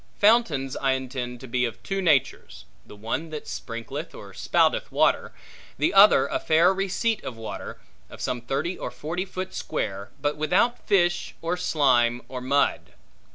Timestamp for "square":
9.53-10.09